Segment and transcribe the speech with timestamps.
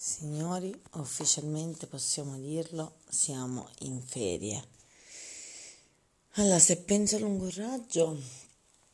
[0.00, 4.62] Signori, ufficialmente possiamo dirlo, siamo in ferie.
[6.34, 8.16] Allora, se penso a lungo raggio,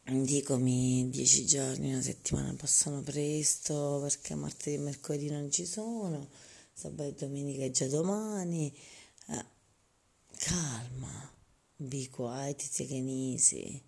[0.02, 6.26] dicomi dieci giorni, una settimana passano presto perché martedì e mercoledì non ci sono,
[6.72, 8.74] sabato e domenica è già domani.
[9.28, 9.44] Eh,
[10.38, 11.30] calma,
[11.76, 13.78] be quiet, take easy.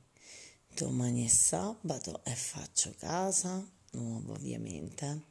[0.74, 5.22] Domani è sabato e faccio casa, nuovo ovviamente,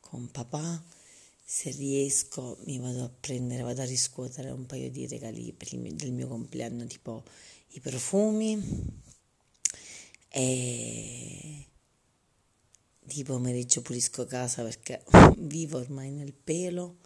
[0.00, 1.00] con papà
[1.46, 5.94] se riesco mi vado a prendere, vado a riscuotere un paio di regali per il
[5.94, 7.22] del mio compleanno, tipo
[7.68, 8.58] i profumi
[10.28, 11.68] e
[12.98, 15.04] di pomeriggio pulisco casa perché
[15.36, 16.98] vivo ormai nel pelo.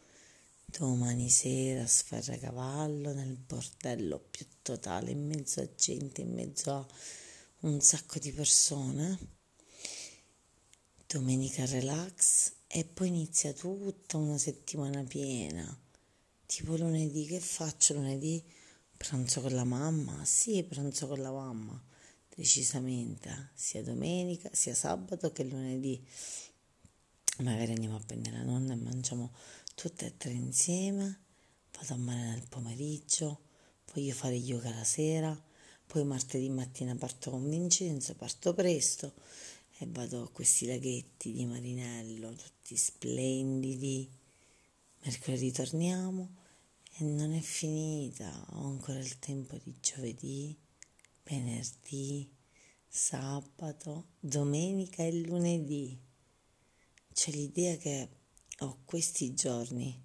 [0.65, 6.87] Domani sera sferracavallo nel bordello più totale, in mezzo a gente, in mezzo a
[7.61, 9.19] un sacco di persone.
[11.07, 15.77] Domenica relax e poi inizia tutta una settimana piena.
[16.45, 18.45] Tipo lunedì, che faccio lunedì?
[18.97, 20.23] Pranzo con la mamma?
[20.27, 21.83] Sì, pranzo con la mamma,
[22.35, 26.07] decisamente, sia domenica, sia sabato che lunedì.
[27.39, 29.33] Magari andiamo a prendere la nonna e mangiamo
[29.75, 31.21] tutte e tre insieme.
[31.73, 33.41] Vado a mare nel pomeriggio,
[33.95, 35.43] voglio fare yoga la sera,
[35.87, 39.15] poi martedì mattina parto con Vincenzo, parto presto
[39.81, 44.11] e vado a questi laghetti di Marinello, tutti splendidi.
[45.05, 46.35] Mercoledì torniamo
[46.97, 50.57] e non è finita, ho ancora il tempo di giovedì,
[51.23, 52.29] venerdì,
[52.89, 55.97] sabato, domenica e lunedì.
[57.13, 58.09] C'è l'idea che
[58.59, 59.97] ho questi giorni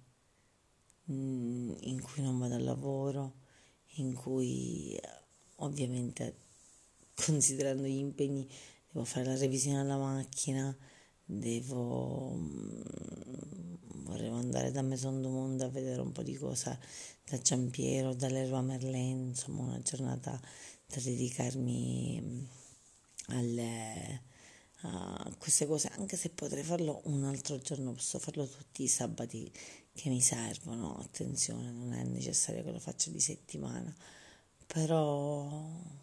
[1.10, 3.38] mm, in cui non vado al lavoro,
[3.96, 4.96] in cui
[5.56, 6.36] ovviamente
[7.14, 8.48] considerando gli impegni
[8.94, 10.74] devo fare la revisione alla macchina,
[11.24, 12.82] devo mm,
[14.04, 16.78] vorrei andare da Maison du Monde a vedere un po' di cose
[17.24, 20.40] da Giampiero, dall'Erba Merlin, insomma una giornata
[20.86, 22.44] da dedicarmi mm,
[23.34, 24.22] alle,
[24.82, 29.50] a queste cose, anche se potrei farlo un altro giorno, posso farlo tutti i sabati
[29.92, 33.92] che mi servono, attenzione, non è necessario che lo faccia di settimana,
[34.66, 35.93] però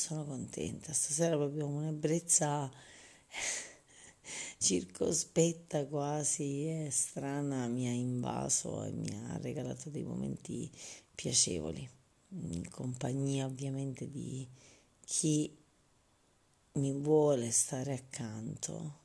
[0.00, 2.72] sono contenta, stasera proprio un'ebbrezza
[4.56, 10.70] circospetta quasi e strana mi ha invaso e mi ha regalato dei momenti
[11.14, 11.86] piacevoli,
[12.28, 14.48] in compagnia ovviamente di
[15.04, 15.54] chi
[16.72, 19.00] mi vuole stare accanto,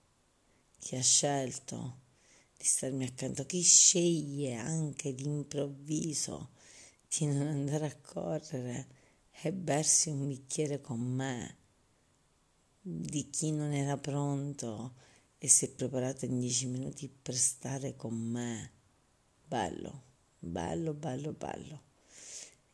[0.79, 2.03] chi ha scelto
[2.57, 6.51] di starmi accanto, chi sceglie anche d'improvviso
[7.09, 8.94] di non andare a correre
[9.41, 11.57] e bersi un bicchiere con me,
[12.81, 14.93] di chi non era pronto
[15.37, 18.71] e si è preparato in dieci minuti per stare con me.
[19.47, 20.03] Bello,
[20.39, 21.81] bello, bello, bello.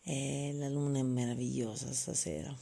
[0.03, 2.55] E la luna è meravigliosa stasera.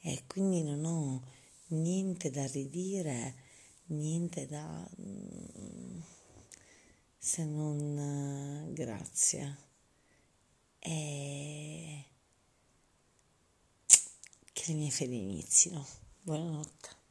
[0.00, 1.22] E quindi non ho
[1.68, 3.34] niente da ridire,
[3.86, 4.88] niente da...
[5.00, 6.00] Mm,
[7.18, 9.56] se non grazie.
[10.78, 11.33] E
[14.64, 15.86] che le mie fedi inizino.
[16.22, 17.03] Buonanotte.